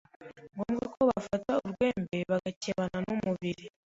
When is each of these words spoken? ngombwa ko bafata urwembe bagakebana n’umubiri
ngombwa 0.55 0.85
ko 0.95 1.01
bafata 1.09 1.51
urwembe 1.65 2.17
bagakebana 2.31 2.97
n’umubiri 3.05 3.65